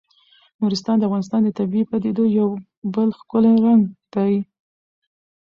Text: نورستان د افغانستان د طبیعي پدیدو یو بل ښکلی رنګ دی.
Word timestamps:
نورستان 0.61 0.95
د 0.97 1.03
افغانستان 1.09 1.41
د 1.43 1.49
طبیعي 1.59 1.85
پدیدو 1.91 2.23
یو 2.39 2.49
بل 2.93 3.09
ښکلی 3.19 3.53
رنګ 3.65 3.81
دی. 4.13 4.33